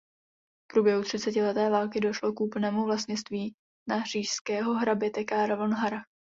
[0.63, 3.55] V průběhu třicetileté války došlo k úplnému vlastnictví
[3.89, 6.05] na říšského hraběte "Carl von Harrach".